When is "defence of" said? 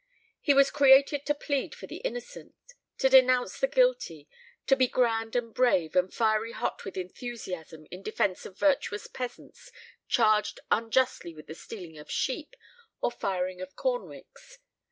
8.01-8.57